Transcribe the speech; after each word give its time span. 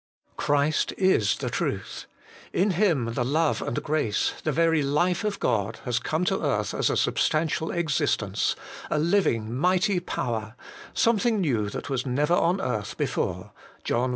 Christ 0.35 0.93
is 0.97 1.37
the 1.37 1.51
Truth; 1.51 2.07
in 2.53 2.71
Him 2.71 3.13
the 3.13 3.23
love 3.23 3.61
and 3.61 3.83
grace, 3.83 4.33
the 4.43 4.51
very 4.51 4.81
life 4.81 5.23
of 5.23 5.39
God, 5.39 5.79
has 5.85 5.99
come 5.99 6.25
to 6.25 6.41
earth 6.43 6.73
as 6.73 6.89
a 6.89 6.97
sub 6.97 7.17
stantial 7.17 7.71
existence, 7.71 8.55
a 8.89 8.97
Living, 8.97 9.55
Mighty 9.55 9.99
Power, 9.99 10.55
some 10.95 11.19
thing 11.19 11.39
new 11.39 11.69
that 11.69 11.91
was 11.91 12.03
never 12.03 12.33
on 12.33 12.59
earth 12.59 12.97
before 12.97 13.51
(John 13.83 14.09
i. 14.09 14.09